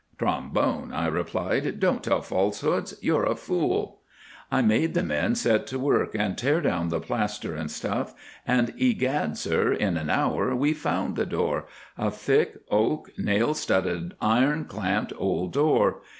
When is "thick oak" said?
12.09-13.11